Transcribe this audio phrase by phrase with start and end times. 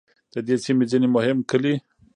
[0.31, 1.75] د دې سیمې ځینې مهم کلي